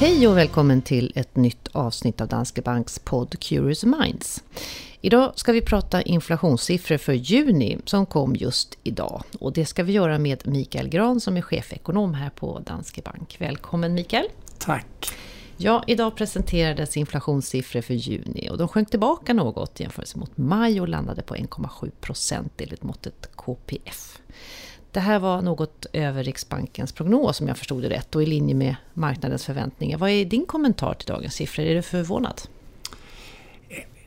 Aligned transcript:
Hej 0.00 0.28
och 0.28 0.36
välkommen 0.36 0.82
till 0.82 1.12
ett 1.14 1.36
nytt 1.36 1.68
avsnitt 1.72 2.20
av 2.20 2.28
Danske 2.28 2.62
Banks 2.62 2.98
podd 2.98 3.40
Curious 3.40 3.84
Minds. 3.84 4.44
Idag 5.00 5.32
ska 5.36 5.52
vi 5.52 5.60
prata 5.62 6.02
inflationssiffror 6.02 6.96
för 6.96 7.12
juni 7.12 7.78
som 7.84 8.06
kom 8.06 8.36
just 8.36 8.78
idag. 8.82 9.22
Och 9.38 9.52
det 9.52 9.66
ska 9.66 9.82
vi 9.82 9.92
göra 9.92 10.18
med 10.18 10.48
Mikael 10.48 10.88
Gran 10.88 11.20
som 11.20 11.36
är 11.36 11.42
chefekonom 11.42 12.14
här 12.14 12.30
på 12.30 12.58
Danske 12.58 13.02
Bank. 13.02 13.36
Välkommen 13.38 13.94
Mikael! 13.94 14.26
Tack! 14.58 15.12
Ja, 15.56 15.84
idag 15.86 16.16
presenterades 16.16 16.96
inflationssiffror 16.96 17.80
för 17.80 17.94
juni 17.94 18.48
och 18.50 18.58
de 18.58 18.68
sjönk 18.68 18.90
tillbaka 18.90 19.34
något 19.34 19.80
jämfört 19.80 20.14
mot 20.14 20.36
maj 20.36 20.80
och 20.80 20.88
landade 20.88 21.22
på 21.22 21.34
1,7 21.34 21.90
procent 21.90 22.52
enligt 22.60 22.82
måttet 22.82 23.30
KPF. 23.36 24.18
Det 24.96 25.00
här 25.00 25.18
var 25.18 25.42
något 25.42 25.86
över 25.92 26.24
Riksbankens 26.24 26.92
prognos 26.92 27.40
om 27.40 27.48
jag 27.48 27.58
förstod 27.58 27.82
det 27.82 27.88
rätt 27.88 28.14
och 28.14 28.22
i 28.22 28.26
linje 28.26 28.54
med 28.54 28.76
marknadens 28.94 29.44
förväntningar. 29.44 29.98
Vad 29.98 30.10
är 30.10 30.24
din 30.24 30.46
kommentar 30.46 30.94
till 30.94 31.06
dagens 31.06 31.34
siffror? 31.34 31.64
Är 31.64 31.74
du 31.74 31.82
förvånad? 31.82 32.40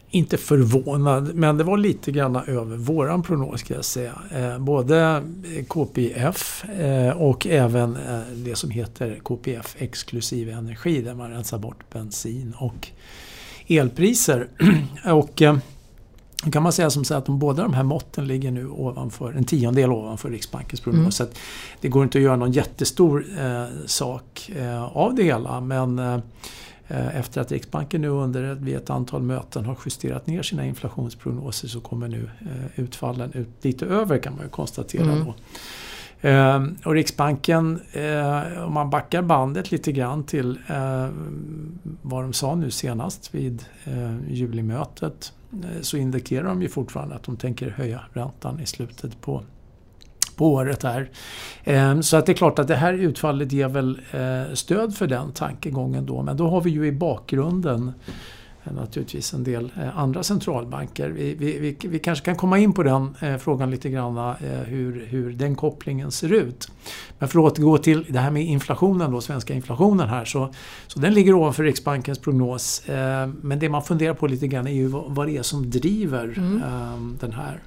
Inte 0.09 0.37
förvånad, 0.37 1.35
men 1.35 1.57
det 1.57 1.63
var 1.63 1.77
lite 1.77 2.11
grann 2.11 2.35
över 2.35 2.77
våran 2.77 3.23
prognos 3.23 3.59
ska 3.59 3.73
jag 3.73 3.85
säga. 3.85 4.13
Eh, 4.31 4.59
både 4.59 5.23
KPF 5.67 6.65
eh, 6.69 7.21
och 7.21 7.47
även 7.47 7.95
eh, 7.95 8.21
det 8.35 8.55
som 8.55 8.69
heter 8.69 9.19
KPF 9.23 9.75
exklusive 9.79 10.51
energi 10.51 11.01
där 11.01 11.13
man 11.13 11.31
rensar 11.31 11.57
bort 11.57 11.89
bensin 11.89 12.53
och 12.59 12.87
elpriser. 13.67 14.47
och 15.05 15.41
då 16.43 16.51
kan 16.51 16.63
man 16.63 16.73
säga 16.73 16.89
som 16.89 17.03
så 17.03 17.13
att 17.13 17.25
de, 17.25 17.39
båda 17.39 17.63
de 17.63 17.73
här 17.73 17.83
måtten 17.83 18.27
ligger 18.27 18.51
nu 18.51 18.67
ovanför, 18.69 19.33
en 19.33 19.43
tiondel 19.43 19.91
ovanför 19.91 20.29
Riksbankens 20.29 20.81
prognos. 20.81 21.19
Mm. 21.19 21.33
Så 21.33 21.39
det 21.81 21.87
går 21.87 22.03
inte 22.03 22.17
att 22.17 22.23
göra 22.23 22.35
någon 22.35 22.51
jättestor 22.51 23.25
eh, 23.39 23.65
sak 23.85 24.51
eh, 24.55 24.97
av 24.97 25.15
det 25.15 25.23
hela. 25.23 25.61
Men 25.61 25.99
eh, 25.99 26.19
efter 27.19 27.41
att 27.41 27.51
Riksbanken 27.51 28.01
nu 28.01 28.07
under 28.07 28.55
vid 28.55 28.75
ett 28.75 28.89
antal 28.89 29.21
möten 29.21 29.65
har 29.65 29.77
justerat 29.85 30.27
ner 30.27 30.43
sina 30.43 30.65
inflationsprognoser 30.65 31.67
så 31.67 31.81
kommer 31.81 32.07
nu 32.07 32.29
eh, 32.39 32.83
utfallen 32.83 33.31
ut 33.33 33.49
lite 33.61 33.85
över 33.85 34.17
kan 34.17 34.33
man 34.35 34.43
ju 34.43 34.49
konstatera 34.49 35.11
mm. 35.11 35.25
då. 35.25 35.33
Eh, 36.29 36.63
och 36.85 36.93
Riksbanken, 36.93 37.79
eh, 37.91 38.63
om 38.63 38.73
man 38.73 38.89
backar 38.89 39.21
bandet 39.21 39.71
lite 39.71 39.91
grann 39.91 40.23
till 40.23 40.59
eh, 40.67 41.07
vad 42.01 42.23
de 42.23 42.33
sa 42.33 42.55
nu 42.55 42.71
senast 42.71 43.35
vid 43.35 43.65
eh, 43.85 44.31
julimötet 44.31 45.33
Eh, 45.53 45.81
så 45.81 45.97
indikerar 45.97 46.43
de 46.43 46.61
ju 46.61 46.69
fortfarande 46.69 47.15
att 47.15 47.23
de 47.23 47.37
tänker 47.37 47.69
höja 47.69 48.01
räntan 48.13 48.59
i 48.59 48.65
slutet 48.65 49.21
på, 49.21 49.43
på 50.35 50.53
året 50.53 50.83
här. 50.83 51.09
Ehm, 51.63 52.03
så 52.03 52.17
att 52.17 52.25
det 52.25 52.31
är 52.31 52.33
klart 52.33 52.59
att 52.59 52.67
det 52.67 52.75
här 52.75 52.93
utfallet 52.93 53.51
ger 53.51 53.67
väl 53.67 54.01
eh, 54.11 54.53
stöd 54.53 54.95
för 54.95 55.07
den 55.07 55.31
tankegången 55.31 56.05
då. 56.05 56.21
Men 56.21 56.37
då 56.37 56.49
har 56.49 56.61
vi 56.61 56.69
ju 56.69 56.87
i 56.87 56.91
bakgrunden 56.91 57.91
naturligtvis 58.75 59.33
en 59.33 59.43
del 59.43 59.71
andra 59.95 60.23
centralbanker. 60.23 61.09
Vi, 61.09 61.33
vi, 61.33 61.59
vi, 61.59 61.87
vi, 61.87 61.99
kanske 61.99 62.25
kan 62.25 62.35
komma 62.35 62.59
in 62.59 62.73
på 62.73 62.83
den 62.83 63.15
eh, 63.19 63.37
frågan 63.37 63.71
lite 63.71 63.89
grann, 63.89 64.17
eh, 64.17 64.33
hur, 64.65 65.05
hur 65.05 65.33
den 65.33 65.55
kopplingen 65.55 66.11
ser 66.11 66.33
ut. 66.33 66.71
Men 67.19 67.29
för 67.29 67.39
att 67.39 67.45
återgå 67.45 67.77
till 67.77 68.05
det 68.09 68.19
här 68.19 68.31
med 68.31 68.43
inflationen, 68.43 69.11
då, 69.11 69.21
svenska 69.21 69.53
inflationen 69.53 70.09
här, 70.09 70.25
så, 70.25 70.53
så 70.87 70.99
den 70.99 71.13
ligger 71.13 71.33
ovanför 71.33 71.63
Riksbankens 71.63 72.19
prognos. 72.19 72.89
Eh, 72.89 73.29
men 73.41 73.59
det 73.59 73.69
man 73.69 73.83
funderar 73.83 74.13
på 74.13 74.27
lite 74.27 74.47
grann 74.47 74.67
är 74.67 74.71
ju 74.71 74.87
vad, 74.87 75.15
vad 75.15 75.27
det 75.27 75.37
är 75.37 75.43
som 75.43 75.69
driver 75.69 76.37
mm. 76.37 77.17
den 77.19 77.33
här. 77.33 77.59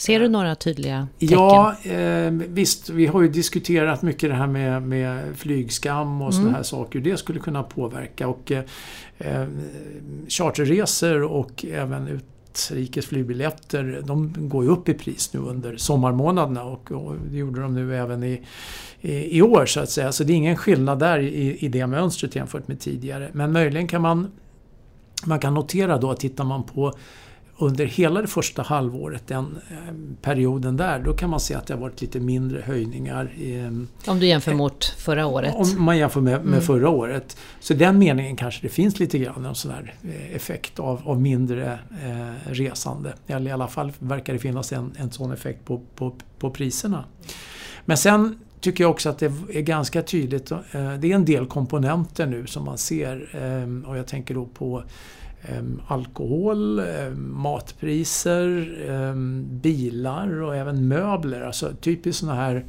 Ser 0.00 0.20
du 0.20 0.28
några 0.28 0.54
tydliga 0.54 1.08
tecken? 1.18 1.38
Ja, 1.38 1.76
eh, 1.82 2.30
visst. 2.30 2.90
Vi 2.90 3.06
har 3.06 3.22
ju 3.22 3.28
diskuterat 3.28 4.02
mycket 4.02 4.30
det 4.30 4.36
här 4.36 4.46
med, 4.46 4.82
med 4.82 5.36
flygskam 5.36 6.22
och 6.22 6.32
mm. 6.32 6.32
sådana 6.32 6.56
här 6.56 6.62
saker. 6.62 6.98
Hur 6.98 7.10
det 7.10 7.16
skulle 7.16 7.40
kunna 7.40 7.62
påverka. 7.62 8.28
Och, 8.28 8.52
eh, 9.18 9.46
charterresor 10.28 11.22
och 11.22 11.64
även 11.64 12.08
utrikes 12.08 13.06
flygbiljetter 13.06 14.02
de 14.04 14.34
går 14.36 14.64
ju 14.64 14.70
upp 14.70 14.88
i 14.88 14.94
pris 14.94 15.30
nu 15.34 15.40
under 15.40 15.76
sommarmånaderna 15.76 16.64
och, 16.64 16.92
och 16.92 17.14
det 17.30 17.38
gjorde 17.38 17.60
de 17.60 17.74
nu 17.74 17.96
även 17.96 18.22
i, 18.24 18.42
i, 19.00 19.38
i, 19.38 19.42
år 19.42 19.66
så 19.66 19.80
att 19.80 19.90
säga. 19.90 20.12
Så 20.12 20.24
det 20.24 20.32
är 20.32 20.36
ingen 20.36 20.56
skillnad 20.56 20.98
där 20.98 21.18
i, 21.18 21.56
i 21.60 21.68
det 21.68 21.86
mönstret 21.86 22.36
jämfört 22.36 22.68
med 22.68 22.80
tidigare. 22.80 23.30
Men 23.32 23.52
möjligen 23.52 23.88
kan 23.88 24.02
man 24.02 24.30
man 25.24 25.38
kan 25.40 25.54
notera 25.54 25.98
då 25.98 26.10
att 26.10 26.20
tittar 26.20 26.44
man 26.44 26.62
på 26.62 26.92
under 27.60 27.84
hela 27.84 28.22
det 28.22 28.26
första 28.26 28.62
halvåret, 28.62 29.26
den 29.26 29.58
eh, 29.70 29.76
perioden 30.22 30.76
där, 30.76 30.98
då 30.98 31.12
kan 31.12 31.30
man 31.30 31.40
se 31.40 31.54
att 31.54 31.66
det 31.66 31.74
har 31.74 31.80
varit 31.80 32.00
lite 32.00 32.20
mindre 32.20 32.60
höjningar. 32.60 33.32
om 34.06 34.20
du 34.20 34.26
jämför 34.26 34.54
mot 34.54 34.84
förra 34.84 35.26
året? 35.26 35.54
Om 35.54 35.84
man 35.84 35.98
jämför 35.98 36.20
med, 36.20 36.40
med 36.40 36.46
mm. 36.46 36.60
förra 36.60 36.88
året. 36.88 37.36
Så 37.60 37.74
den 37.74 37.98
meningen 37.98 38.36
kanske 38.36 38.62
det 38.62 38.68
finns 38.68 38.98
lite 38.98 39.18
grann 39.18 39.44
en 39.44 39.54
sån 39.54 39.70
här 39.70 39.94
eh, 40.04 40.36
effekt 40.36 40.78
av, 40.78 41.02
av 41.04 41.20
mindre 41.20 41.78
eh, 42.04 42.50
resande. 42.52 43.14
Eller 43.26 43.50
i 43.50 43.52
alla 43.52 43.68
fall 43.68 43.92
verkar 43.98 44.32
det 44.32 44.38
finnas 44.38 44.72
en, 44.72 44.92
en 44.96 45.10
sån 45.10 45.32
effekt 45.32 45.64
på, 45.64 45.80
på, 45.94 46.14
på 46.38 46.50
priserna. 46.50 47.04
Men 47.84 47.96
sen 47.96 48.38
tycker 48.60 48.84
jag 48.84 48.90
också 48.90 49.08
att 49.08 49.18
det 49.18 49.32
är 49.52 49.60
ganska 49.60 50.02
tydligt. 50.02 50.50
Eh, 50.50 50.58
det 50.98 51.10
är 51.10 51.14
en 51.14 51.24
del 51.24 51.46
komponenter 51.46 52.26
nu 52.26 52.46
som 52.46 52.64
man 52.64 52.78
ser 52.78 53.28
eh, 53.32 53.88
och 53.90 53.98
jag 53.98 54.06
tänker 54.06 54.34
då 54.34 54.46
på 54.46 54.82
eh, 55.42 55.62
alkohol, 55.86 56.82
matpriser, 57.16 58.76
bilar 59.42 60.42
och 60.42 60.56
även 60.56 60.88
möbler. 60.88 61.40
Alltså 61.40 61.72
typiskt 61.80 62.20
sådana 62.20 62.40
här 62.40 62.64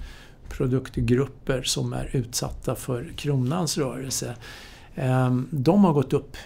produktgrupper 0.50 1.62
som 1.62 1.94
är 1.94 2.10
utsatta 2.16 2.76
för 2.76 3.12
kronans 3.16 3.78
rörelse. 3.78 4.36
De 5.50 5.84
har 5.84 5.94
gått 5.94 6.14
upp 6.14 6.38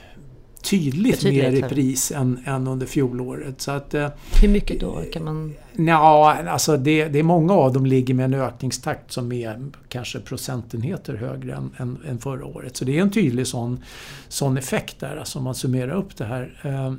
tydligt 0.66 1.24
mer 1.24 1.52
i 1.52 1.62
pris 1.62 2.12
än, 2.12 2.40
än 2.46 2.68
under 2.68 2.86
fjolåret. 2.86 3.62
Så 3.62 3.72
att, 3.72 3.94
eh, 3.94 4.10
Hur 4.42 4.50
mycket 4.50 4.80
då? 4.80 5.04
Kan 5.14 5.24
man... 5.24 5.54
Ja, 5.78 6.38
alltså 6.48 6.78
det, 6.78 7.08
det 7.08 7.20
är 7.20 7.24
många 7.24 7.54
av 7.54 7.74
dem 7.74 7.86
ligger 7.86 8.14
med 8.14 8.26
en 8.26 8.34
ökningstakt 8.34 9.12
som 9.12 9.32
är 9.32 9.72
kanske 9.90 10.20
procentenheter 10.20 11.16
högre 11.16 11.56
än, 11.56 11.72
än, 11.78 11.98
än 12.08 12.20
förra 12.20 12.46
året. 12.46 12.78
Så 12.78 12.86
det 12.86 12.98
är 12.98 13.02
en 13.02 13.12
tydlig 13.12 13.48
sån, 13.48 13.84
sån 14.28 14.58
effekt 14.58 15.00
där, 15.00 15.18
alltså 15.18 15.38
om 15.40 15.44
man 15.44 15.56
summerar 15.56 15.96
upp 15.96 16.18
det 16.18 16.26
här. 16.26 16.60
Eh, 16.62 16.94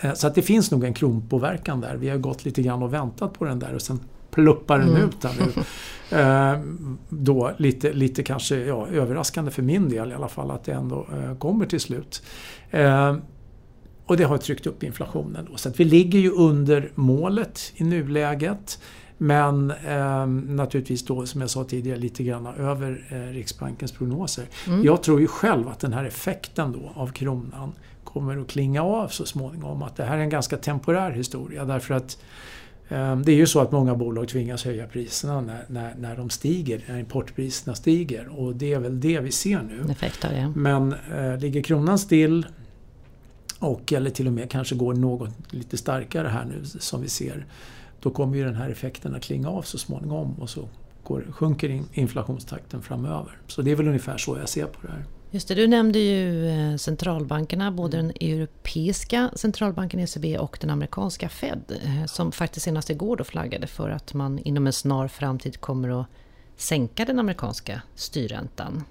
eh, 0.00 0.14
så 0.14 0.26
att 0.26 0.34
det 0.34 0.42
finns 0.42 0.70
nog 0.70 0.84
en 0.84 0.94
kronpåverkan 0.94 1.80
där. 1.80 1.96
Vi 1.96 2.08
har 2.08 2.18
gått 2.18 2.44
lite 2.44 2.62
grann 2.62 2.82
och 2.82 2.92
väntat 2.92 3.38
på 3.38 3.44
den 3.44 3.58
där 3.58 3.74
och 3.74 3.82
sen 3.82 4.00
pluppar 4.30 4.78
den 4.78 4.88
mm. 4.88 5.02
ut 5.02 5.20
där 5.20 5.32
nu. 5.38 5.62
Eh, 6.10 6.58
då 7.08 7.52
lite, 7.56 7.92
lite 7.92 8.22
kanske 8.22 8.56
ja, 8.56 8.86
överraskande 8.86 9.50
för 9.50 9.62
min 9.62 9.88
del 9.88 10.10
i 10.10 10.14
alla 10.14 10.28
fall 10.28 10.50
att 10.50 10.64
det 10.64 10.72
ändå 10.72 11.06
eh, 11.12 11.38
kommer 11.38 11.66
till 11.66 11.80
slut. 11.80 12.22
Eh, 12.70 13.16
och 14.06 14.16
det 14.16 14.24
har 14.24 14.38
tryckt 14.38 14.66
upp 14.66 14.82
inflationen. 14.82 15.46
Då. 15.50 15.56
Så 15.56 15.68
att 15.68 15.80
vi 15.80 15.84
ligger 15.84 16.18
ju 16.18 16.30
under 16.30 16.90
målet 16.94 17.72
i 17.76 17.84
nuläget. 17.84 18.80
Men 19.18 19.70
eh, 19.70 20.26
naturligtvis 20.26 21.04
då, 21.04 21.26
som 21.26 21.40
jag 21.40 21.50
sa 21.50 21.64
tidigare, 21.64 21.98
lite 21.98 22.22
grann 22.22 22.46
över 22.46 23.06
eh, 23.10 23.32
Riksbankens 23.32 23.92
prognoser. 23.92 24.44
Mm. 24.66 24.84
Jag 24.84 25.02
tror 25.02 25.20
ju 25.20 25.26
själv 25.26 25.68
att 25.68 25.80
den 25.80 25.92
här 25.92 26.04
effekten 26.04 26.72
då 26.72 26.92
av 26.94 27.12
kronan 27.12 27.72
kommer 28.04 28.36
att 28.36 28.48
klinga 28.48 28.82
av 28.82 29.08
så 29.08 29.26
småningom. 29.26 29.82
Att 29.82 29.96
det 29.96 30.04
här 30.04 30.16
är 30.16 30.20
en 30.20 30.30
ganska 30.30 30.56
temporär 30.56 31.10
historia 31.10 31.64
därför 31.64 31.94
att 31.94 32.18
det 33.24 33.32
är 33.32 33.36
ju 33.36 33.46
så 33.46 33.60
att 33.60 33.72
många 33.72 33.94
bolag 33.94 34.28
tvingas 34.28 34.64
höja 34.64 34.86
priserna 34.86 35.40
när, 35.40 35.64
när, 35.68 35.94
när 35.94 36.16
de 36.16 36.30
stiger, 36.30 36.84
när 36.88 36.98
importpriserna 36.98 37.74
stiger. 37.74 38.28
Och 38.38 38.56
det 38.56 38.72
är 38.72 38.78
väl 38.78 39.00
det 39.00 39.20
vi 39.20 39.32
ser 39.32 39.62
nu. 39.62 39.92
Effekt 39.92 40.24
av 40.24 40.30
det. 40.30 40.52
Men 40.56 40.94
eh, 41.16 41.38
ligger 41.38 41.62
kronan 41.62 41.98
still 41.98 42.46
och 43.58 43.92
eller 43.92 44.10
till 44.10 44.26
och 44.26 44.32
med 44.32 44.50
kanske 44.50 44.74
går 44.74 44.94
något 44.94 45.30
lite 45.50 45.76
starkare 45.76 46.28
här 46.28 46.44
nu 46.44 46.64
som 46.64 47.02
vi 47.02 47.08
ser. 47.08 47.46
Då 48.00 48.10
kommer 48.10 48.36
ju 48.36 48.44
den 48.44 48.54
här 48.54 48.70
effekten 48.70 49.14
att 49.14 49.22
klinga 49.22 49.48
av 49.48 49.62
så 49.62 49.78
småningom 49.78 50.34
och 50.34 50.50
så 50.50 50.68
går, 51.04 51.24
sjunker 51.30 51.68
in, 51.68 51.84
inflationstakten 51.92 52.82
framöver. 52.82 53.38
Så 53.46 53.62
det 53.62 53.70
är 53.70 53.76
väl 53.76 53.88
ungefär 53.88 54.18
så 54.18 54.36
jag 54.38 54.48
ser 54.48 54.64
på 54.64 54.86
det 54.86 54.92
här. 54.92 55.04
Just 55.30 55.48
det, 55.48 55.54
du 55.54 55.66
nämnde 55.66 55.98
ju 55.98 56.48
eh, 56.48 56.76
centralbankerna, 56.76 57.70
både 57.72 57.96
den 57.96 58.10
europeiska 58.10 59.30
centralbanken 59.36 60.00
ECB 60.00 60.38
och 60.38 60.58
den 60.60 60.70
amerikanska 60.70 61.28
Fed, 61.28 61.62
eh, 61.84 62.04
som 62.06 62.32
faktiskt 62.32 62.64
senast 62.64 62.90
igår 62.90 63.16
då 63.16 63.24
flaggade 63.24 63.66
för 63.66 63.90
att 63.90 64.14
man 64.14 64.38
inom 64.38 64.66
en 64.66 64.72
snar 64.72 65.08
framtid 65.08 65.60
kommer 65.60 66.00
att 66.00 66.06
sänka 66.56 67.04
den 67.04 67.18
amerikanska 67.18 67.82
styrräntan 67.94 68.84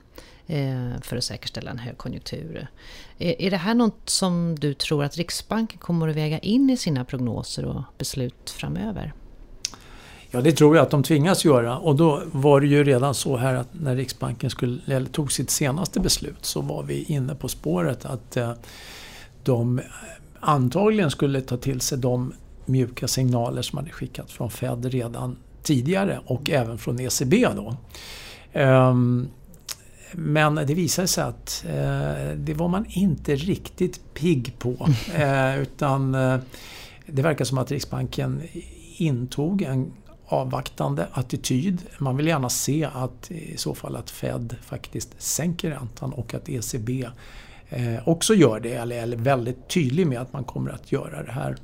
eh, 0.48 1.02
för 1.02 1.18
att 1.18 1.24
säkerställa 1.24 1.72
en 1.72 1.80
högkonjunktur. 1.80 2.68
Är 3.18 3.52
det 3.52 3.58
här 3.58 3.74
något 3.74 4.10
som 4.10 4.56
du 4.60 4.74
tror 4.74 5.04
att 5.04 5.18
Riksbanken 5.18 5.80
kommer 5.80 6.08
att 6.08 6.16
väga 6.16 6.40
in 6.40 6.70
i 6.70 6.78
sina 6.78 7.06
prognoser 7.06 7.66
och 7.66 7.82
beslut 7.98 8.50
framöver? 8.50 9.14
Ja, 10.32 10.42
det 10.42 10.52
tror 10.52 10.76
jag 10.76 10.84
att 10.84 10.92
de 10.92 11.04
tvingas 11.04 11.46
göra. 11.46 11.78
Och 11.78 11.96
då 11.96 12.22
var 12.32 12.62
det 12.62 12.68
ju 12.68 12.84
redan 12.84 13.14
så 13.14 13.38
här 13.38 13.54
att 13.54 13.70
när 13.72 13.96
Riksbanken 13.96 14.50
skulle, 14.50 15.06
tog 15.06 15.32
sitt 15.32 15.50
senaste 15.50 16.00
beslut 16.00 16.46
så 16.46 16.62
var 16.62 16.84
vi 16.84 17.04
inne 17.04 17.36
på 17.36 17.48
spåret 17.48 18.06
att 18.06 18.38
eh, 18.38 18.52
de 19.44 19.82
antagligen 20.40 21.12
skulle 21.12 21.42
ta 21.42 21.58
till 21.58 21.82
sig 21.82 21.98
de 21.98 22.34
mjuka 22.66 23.08
signaler 23.08 23.62
som 23.62 23.78
hade 23.78 23.92
skickats 23.92 24.34
från 24.34 24.50
Fed 24.50 24.86
redan 24.86 25.38
tidigare 25.64 26.20
och 26.26 26.50
även 26.50 26.78
från 26.78 27.00
ECB. 27.00 27.48
Då. 27.56 27.78
Um, 28.62 29.30
men 30.12 30.56
det 30.56 30.74
visade 30.74 31.08
sig 31.08 31.24
att 31.24 31.66
eh, 31.68 32.36
det 32.36 32.54
var 32.54 32.68
man 32.68 32.86
inte 32.90 33.36
riktigt 33.36 34.14
pigg 34.14 34.54
på. 34.60 34.90
Eh, 35.16 35.62
utan 35.62 36.16
eh, 36.16 36.38
det 37.08 37.22
verkar 37.22 37.46
som 37.46 37.58
att 37.58 37.72
Riksbanken 37.72 38.42
intog 38.98 39.62
en 39.62 39.92
avvaktande 40.28 41.08
attityd. 41.12 41.82
Man 41.98 42.18
vill 42.18 42.28
gärna 42.28 42.50
se 42.50 42.88
att 42.94 43.32
i 43.32 43.58
så 43.58 43.76
fall 43.76 43.96
att 43.96 44.10
Fed 44.10 44.56
faktiskt 44.66 45.10
sänker 45.18 45.70
räntan 45.70 46.14
och 46.14 46.34
att 46.34 46.50
ECB 46.50 47.08
eh, 47.70 48.08
också 48.08 48.34
gör 48.34 48.60
det, 48.60 48.74
eller 48.74 48.96
är 48.96 49.16
väldigt 49.16 49.68
tydlig 49.68 50.08
med 50.08 50.22
att 50.22 50.34
man 50.34 50.44
kommer 50.44 50.72
att 50.72 50.92
göra 50.92 51.24
det 51.24 51.32
här. 51.32 51.56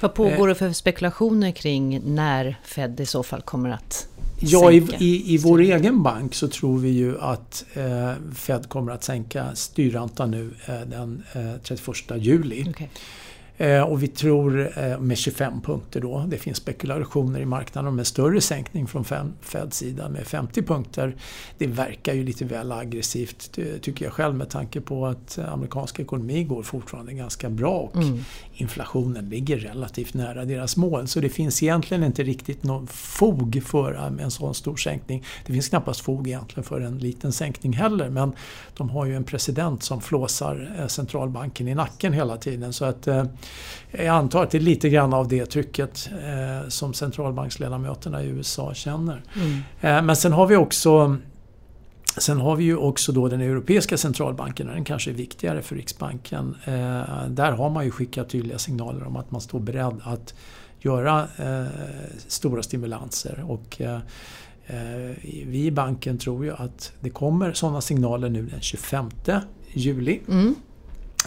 Vad 0.00 0.14
pågår 0.14 0.48
det 0.48 0.54
för 0.54 0.72
spekulationer 0.72 1.50
kring 1.50 2.14
när 2.14 2.60
Fed 2.64 3.00
i 3.00 3.06
så 3.06 3.22
fall 3.22 3.42
kommer 3.42 3.70
att 3.70 4.08
Ja, 4.40 4.72
i, 4.72 4.86
i, 4.98 5.34
i 5.34 5.38
vår 5.38 5.60
egen 5.60 6.02
bank 6.02 6.34
så 6.34 6.48
tror 6.48 6.78
vi 6.78 6.88
ju 6.88 7.20
att 7.20 7.64
eh, 7.74 8.12
Fed 8.34 8.68
kommer 8.68 8.92
att 8.92 9.04
sänka 9.04 9.54
styrräntan 9.54 10.30
nu 10.30 10.50
eh, 10.66 10.80
den 10.80 11.22
eh, 11.32 11.60
31 11.62 11.96
juli. 12.16 12.70
Okay. 12.70 12.86
Eh, 13.58 13.82
och 13.82 14.02
vi 14.02 14.08
tror 14.08 14.78
eh, 14.78 14.98
med 14.98 15.18
25 15.18 15.60
punkter 15.60 16.00
då. 16.00 16.24
Det 16.28 16.38
finns 16.38 16.56
spekulationer 16.56 17.40
i 17.40 17.44
marknaden 17.44 17.88
om 17.88 17.98
en 17.98 18.04
större 18.04 18.40
sänkning 18.40 18.86
från 18.86 19.04
Feds 19.40 19.76
sida 19.76 20.08
med 20.08 20.26
50 20.26 20.62
punkter. 20.62 21.16
Det 21.58 21.66
verkar 21.66 22.14
ju 22.14 22.24
lite 22.24 22.44
väl 22.44 22.72
aggressivt 22.72 23.58
tycker 23.80 24.04
jag 24.04 24.12
själv 24.12 24.34
med 24.34 24.50
tanke 24.50 24.80
på 24.80 25.06
att 25.06 25.38
amerikansk 25.38 26.00
ekonomi 26.00 26.44
går 26.44 26.62
fortfarande 26.62 27.12
ganska 27.12 27.50
bra 27.50 27.78
och 27.78 28.02
mm. 28.02 28.24
inflationen 28.54 29.28
ligger 29.28 29.56
relativt 29.58 30.14
nära 30.14 30.44
deras 30.44 30.76
mål. 30.76 31.08
Så 31.08 31.20
det 31.20 31.28
finns 31.28 31.62
egentligen 31.62 32.04
inte 32.04 32.22
riktigt 32.22 32.62
någon 32.62 32.86
fog 32.86 33.62
för 33.66 33.94
eh, 33.94 34.24
en 34.24 34.30
sån 34.30 34.54
stor 34.54 34.76
sänkning. 34.76 35.24
Det 35.46 35.52
finns 35.52 35.68
knappast 35.68 36.00
fog 36.00 36.28
egentligen 36.28 36.64
för 36.64 36.80
en 36.80 36.98
liten 36.98 37.32
sänkning 37.32 37.72
heller 37.72 38.08
men 38.08 38.32
de 38.76 38.90
har 38.90 39.06
ju 39.06 39.16
en 39.16 39.24
president 39.24 39.82
som 39.82 40.00
flåsar 40.00 40.86
centralbanken 40.88 41.68
i 41.68 41.74
nacken 41.74 42.12
hela 42.12 42.36
tiden. 42.36 42.72
Så 42.72 42.84
att 42.84 43.08
jag 43.90 44.06
antar 44.06 44.42
att 44.42 44.50
det 44.50 44.58
är 44.58 44.62
lite 44.62 44.88
grann 44.88 45.14
av 45.14 45.28
det 45.28 45.46
trycket 45.46 46.10
eh, 46.12 46.68
som 46.68 46.94
centralbanksledamöterna 46.94 48.22
i 48.22 48.26
USA 48.26 48.74
känner. 48.74 49.22
Mm. 49.36 49.52
Eh, 49.80 50.02
men 50.02 50.16
sen 50.16 50.32
har 50.32 50.46
vi 50.46 50.56
också 50.56 51.16
Sen 52.18 52.40
har 52.40 52.56
vi 52.56 52.64
ju 52.64 52.76
också 52.76 53.12
då 53.12 53.28
den 53.28 53.40
Europeiska 53.40 53.96
centralbanken, 53.96 54.66
den 54.66 54.84
kanske 54.84 55.10
är 55.10 55.14
viktigare 55.14 55.62
för 55.62 55.76
Riksbanken. 55.76 56.56
Eh, 56.64 57.26
där 57.28 57.52
har 57.52 57.70
man 57.70 57.84
ju 57.84 57.90
skickat 57.90 58.28
tydliga 58.28 58.58
signaler 58.58 59.06
om 59.06 59.16
att 59.16 59.30
man 59.30 59.40
står 59.40 59.60
beredd 59.60 60.00
att 60.04 60.34
göra 60.80 61.28
eh, 61.36 61.66
stora 62.26 62.62
stimulanser. 62.62 63.44
Och, 63.48 63.80
eh, 63.80 64.00
eh, 64.66 65.16
vi 65.46 65.66
i 65.66 65.70
banken 65.70 66.18
tror 66.18 66.44
ju 66.44 66.52
att 66.52 66.92
det 67.00 67.10
kommer 67.10 67.52
sådana 67.52 67.80
signaler 67.80 68.28
nu 68.28 68.46
den 68.46 68.60
25 68.60 69.10
juli. 69.72 70.20
Mm. 70.28 70.54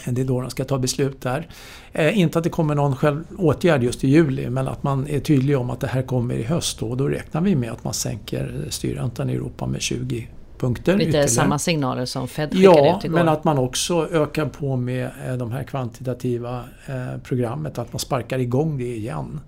Det 0.06 0.22
är 0.22 0.26
då 0.26 0.42
de 0.42 0.50
ska 0.50 0.64
ta 0.66 0.78
beslut 0.78 1.22
där. 1.22 1.48
Eh, 1.94 2.20
inte 2.20 2.38
att 2.38 2.44
det 2.44 2.50
kommer 2.50 2.76
någon 2.76 2.96
själv 2.96 3.24
åtgärd 3.38 3.84
just 3.84 4.04
i 4.04 4.08
juli 4.08 4.50
men 4.50 4.68
att 4.68 4.84
man 4.84 5.08
är 5.08 5.20
tydlig 5.20 5.58
om 5.58 5.70
att 5.70 5.80
det 5.80 5.88
här 5.88 6.02
kommer 6.02 6.36
i 6.36 6.44
höst 6.44 6.80
då, 6.80 6.90
och 6.90 6.98
då 6.98 7.08
räknar 7.08 7.42
vi 7.42 7.56
med 7.56 7.72
att 7.72 7.84
man 7.84 7.94
sänker 7.94 8.66
styrräntan 8.70 9.30
i 9.30 9.34
Europa 9.34 9.68
med 9.68 9.82
20 9.82 10.28
punkter. 10.62 10.94
Lite 10.94 11.04
ytterligare. 11.04 11.28
samma 11.28 11.60
signaler 11.60 12.06
som 12.06 12.28
Fed 12.28 12.52
skickade 12.52 12.88
ja, 12.88 12.98
ut 12.98 13.06
igår. 13.06 13.16
men 13.16 13.30
att 13.30 13.44
man 13.44 13.58
också 13.58 14.08
ökar 14.12 14.46
på 14.46 14.76
med 14.76 15.10
eh, 15.28 15.34
de 15.34 15.52
här 15.52 15.64
kvantitativa 15.64 16.64
eh, 16.86 17.22
programmet, 17.24 17.78
att 17.78 17.94
man 17.94 18.00
sparkar 18.00 18.40
igång 18.40 18.78
det 18.78 18.96
igen. 18.96 19.40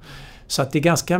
Så 0.47 0.61
att 0.61 0.71
det 0.71 0.79
är 0.79 0.83
ganska, 0.83 1.19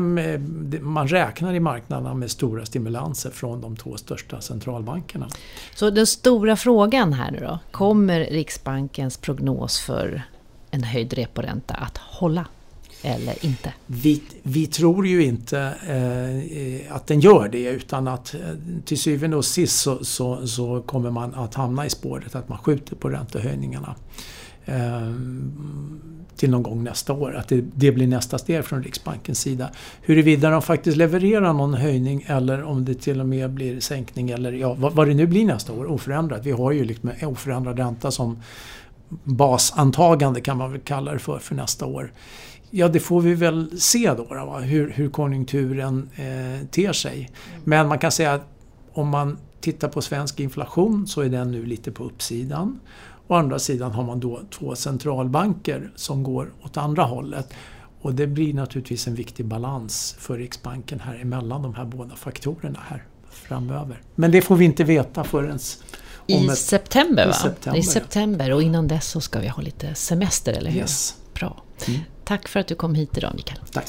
man 0.81 1.07
räknar 1.07 1.53
i 1.53 1.59
marknaderna 1.59 2.13
med 2.13 2.31
stora 2.31 2.65
stimulanser 2.65 3.29
från 3.29 3.61
de 3.61 3.75
två 3.75 3.97
största 3.97 4.41
centralbankerna. 4.41 5.27
Så 5.75 5.89
den 5.89 6.07
stora 6.07 6.55
frågan 6.55 7.13
här 7.13 7.31
nu 7.31 7.39
då, 7.39 7.59
kommer 7.71 8.19
Riksbankens 8.19 9.17
prognos 9.17 9.79
för 9.79 10.23
en 10.71 10.83
höjd 10.83 11.13
reporänta 11.13 11.73
att 11.73 11.97
hålla? 11.97 12.45
Eller 13.05 13.45
inte? 13.45 13.73
Vi, 13.85 14.21
vi 14.43 14.67
tror 14.67 15.07
ju 15.07 15.23
inte 15.23 15.59
eh, 15.59 16.95
att 16.95 17.07
den 17.07 17.19
gör 17.19 17.49
det 17.49 17.63
utan 17.63 18.07
att 18.07 18.33
eh, 18.33 18.39
till 18.85 18.99
syvende 18.99 19.37
och 19.37 19.45
sist 19.45 19.79
så, 19.79 20.05
så, 20.05 20.47
så, 20.47 20.81
kommer 20.81 21.11
man 21.11 21.33
att 21.33 21.53
hamna 21.53 21.85
i 21.85 21.89
spåret 21.89 22.35
att 22.35 22.49
man 22.49 22.57
skjuter 22.57 22.95
på 22.95 23.09
räntehöjningarna. 23.09 23.95
Eh, 24.65 25.11
till 26.35 26.49
någon 26.49 26.63
gång 26.63 26.83
nästa 26.83 27.13
år. 27.13 27.35
Att 27.35 27.47
det, 27.47 27.63
det, 27.75 27.91
blir 27.91 28.07
nästa 28.07 28.37
steg 28.37 28.65
från 28.65 28.83
Riksbankens 28.83 29.39
sida. 29.39 29.69
Huruvida 30.01 30.49
de 30.49 30.61
faktiskt 30.61 30.97
levererar 30.97 31.53
någon 31.53 31.73
höjning 31.73 32.25
eller 32.27 32.63
om 32.63 32.85
det 32.85 32.93
till 32.93 33.19
och 33.19 33.25
med 33.25 33.51
blir 33.51 33.79
sänkning 33.79 34.29
eller 34.29 34.51
ja, 34.51 34.73
vad, 34.73 34.93
vad 34.93 35.07
det 35.07 35.13
nu 35.13 35.27
blir 35.27 35.45
nästa 35.45 35.73
år, 35.73 35.85
oförändrat. 35.85 36.45
Vi 36.45 36.51
har 36.51 36.71
ju 36.71 36.83
liksom 36.83 37.11
oförändrad 37.21 37.79
ränta 37.79 38.11
som 38.11 38.41
basantagande 39.23 40.41
kan 40.41 40.57
man 40.57 40.71
väl 40.71 40.81
kalla 40.81 41.13
det 41.13 41.19
för, 41.19 41.39
för 41.39 41.55
nästa 41.55 41.85
år. 41.85 42.11
Ja, 42.69 42.87
det 42.87 42.99
får 42.99 43.21
vi 43.21 43.33
väl 43.33 43.79
se 43.79 44.13
då, 44.17 44.25
då 44.29 44.57
hur, 44.57 44.89
hur 44.89 45.09
konjunkturen 45.09 46.09
eh, 46.15 46.67
ter 46.67 46.93
sig. 46.93 47.29
Men 47.63 47.87
man 47.87 47.99
kan 47.99 48.11
säga 48.11 48.33
att 48.33 48.47
om 48.93 49.09
man 49.09 49.37
tittar 49.63 49.87
på 49.87 50.01
svensk 50.01 50.39
inflation 50.39 51.07
så 51.07 51.21
är 51.21 51.29
den 51.29 51.51
nu 51.51 51.65
lite 51.65 51.91
på 51.91 52.03
uppsidan. 52.03 52.79
Å 53.27 53.35
andra 53.35 53.59
sidan 53.59 53.91
har 53.91 54.03
man 54.03 54.19
då 54.19 54.41
två 54.51 54.75
centralbanker 54.75 55.91
som 55.95 56.23
går 56.23 56.53
åt 56.61 56.77
andra 56.77 57.03
hållet. 57.03 57.53
Och 58.01 58.13
det 58.13 58.27
blir 58.27 58.53
naturligtvis 58.53 59.07
en 59.07 59.15
viktig 59.15 59.45
balans 59.45 60.15
för 60.19 60.37
Riksbanken 60.37 60.99
här 60.99 61.19
emellan 61.21 61.61
de 61.61 61.75
här 61.75 61.85
båda 61.85 62.15
faktorerna 62.15 62.79
här 62.87 63.03
framöver. 63.31 64.01
Men 64.15 64.31
det 64.31 64.41
får 64.41 64.55
vi 64.55 64.65
inte 64.65 64.83
veta 64.83 65.23
förrän 65.23 65.59
i 66.27 66.47
ett, 66.47 66.57
september, 66.57 67.25
va? 67.25 67.31
I 67.31 67.33
september, 67.33 67.79
I 67.79 67.83
september. 67.83 68.53
Och 68.53 68.63
innan 68.63 68.87
dess 68.87 69.07
så 69.07 69.21
ska 69.21 69.39
vi 69.39 69.47
ha 69.47 69.61
lite 69.61 69.95
semester, 69.95 70.53
eller 70.53 70.71
hur? 70.71 70.79
Yes. 70.79 71.15
Bra. 71.33 71.63
Mm. 71.87 71.99
Tack 72.23 72.47
för 72.47 72.59
att 72.59 72.67
du 72.67 72.75
kom 72.75 72.95
hit 72.95 73.17
idag, 73.17 73.31
Mikael. 73.35 73.59
Tack. 73.71 73.87